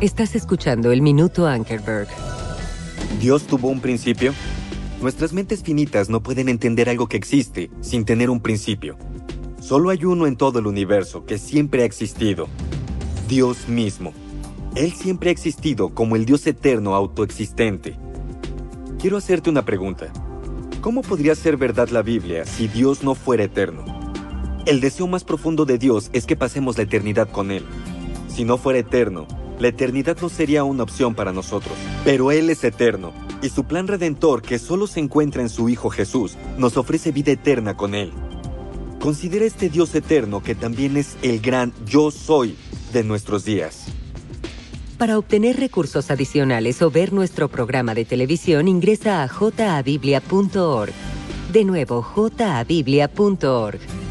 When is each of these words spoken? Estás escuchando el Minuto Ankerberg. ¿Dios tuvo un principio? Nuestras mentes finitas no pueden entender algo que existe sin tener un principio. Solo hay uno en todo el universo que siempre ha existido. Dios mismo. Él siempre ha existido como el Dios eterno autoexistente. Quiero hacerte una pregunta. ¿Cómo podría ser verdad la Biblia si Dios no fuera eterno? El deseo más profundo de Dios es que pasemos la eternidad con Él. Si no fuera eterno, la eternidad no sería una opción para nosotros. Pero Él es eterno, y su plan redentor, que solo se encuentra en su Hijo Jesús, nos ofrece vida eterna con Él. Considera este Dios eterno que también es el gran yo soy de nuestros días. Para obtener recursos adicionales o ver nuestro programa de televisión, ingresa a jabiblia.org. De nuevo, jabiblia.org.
Estás 0.00 0.34
escuchando 0.36 0.92
el 0.92 1.00
Minuto 1.00 1.46
Ankerberg. 1.46 2.08
¿Dios 3.18 3.46
tuvo 3.46 3.68
un 3.68 3.80
principio? 3.80 4.34
Nuestras 5.00 5.32
mentes 5.32 5.62
finitas 5.62 6.10
no 6.10 6.22
pueden 6.22 6.50
entender 6.50 6.90
algo 6.90 7.08
que 7.08 7.16
existe 7.16 7.70
sin 7.80 8.04
tener 8.04 8.28
un 8.28 8.40
principio. 8.40 8.98
Solo 9.58 9.88
hay 9.88 10.04
uno 10.04 10.26
en 10.26 10.36
todo 10.36 10.58
el 10.58 10.66
universo 10.66 11.24
que 11.24 11.38
siempre 11.38 11.80
ha 11.80 11.86
existido. 11.86 12.46
Dios 13.26 13.68
mismo. 13.68 14.12
Él 14.74 14.92
siempre 14.92 15.30
ha 15.30 15.32
existido 15.32 15.94
como 15.94 16.14
el 16.14 16.26
Dios 16.26 16.46
eterno 16.46 16.94
autoexistente. 16.94 17.96
Quiero 18.98 19.16
hacerte 19.16 19.48
una 19.48 19.64
pregunta. 19.64 20.12
¿Cómo 20.82 21.00
podría 21.00 21.34
ser 21.34 21.56
verdad 21.56 21.88
la 21.88 22.02
Biblia 22.02 22.44
si 22.44 22.68
Dios 22.68 23.02
no 23.02 23.14
fuera 23.14 23.44
eterno? 23.44 23.82
El 24.66 24.82
deseo 24.82 25.06
más 25.06 25.24
profundo 25.24 25.64
de 25.64 25.78
Dios 25.78 26.10
es 26.12 26.26
que 26.26 26.36
pasemos 26.36 26.76
la 26.76 26.82
eternidad 26.82 27.30
con 27.30 27.50
Él. 27.50 27.64
Si 28.28 28.44
no 28.44 28.58
fuera 28.58 28.80
eterno, 28.80 29.26
la 29.58 29.68
eternidad 29.68 30.18
no 30.20 30.28
sería 30.28 30.64
una 30.64 30.82
opción 30.82 31.14
para 31.14 31.32
nosotros. 31.32 31.74
Pero 32.04 32.30
Él 32.30 32.50
es 32.50 32.62
eterno, 32.64 33.12
y 33.42 33.48
su 33.48 33.64
plan 33.64 33.88
redentor, 33.88 34.42
que 34.42 34.58
solo 34.58 34.86
se 34.86 35.00
encuentra 35.00 35.42
en 35.42 35.48
su 35.48 35.68
Hijo 35.68 35.90
Jesús, 35.90 36.36
nos 36.58 36.76
ofrece 36.76 37.12
vida 37.12 37.32
eterna 37.32 37.76
con 37.76 37.94
Él. 37.94 38.12
Considera 39.00 39.44
este 39.44 39.68
Dios 39.68 39.94
eterno 39.94 40.42
que 40.42 40.54
también 40.54 40.96
es 40.96 41.16
el 41.22 41.40
gran 41.40 41.72
yo 41.86 42.10
soy 42.10 42.56
de 42.92 43.04
nuestros 43.04 43.44
días. 43.44 43.86
Para 44.98 45.18
obtener 45.18 45.60
recursos 45.60 46.10
adicionales 46.10 46.80
o 46.80 46.90
ver 46.90 47.12
nuestro 47.12 47.48
programa 47.48 47.94
de 47.94 48.06
televisión, 48.06 48.66
ingresa 48.66 49.22
a 49.22 49.28
jabiblia.org. 49.28 50.92
De 51.52 51.64
nuevo, 51.64 52.02
jabiblia.org. 52.02 54.05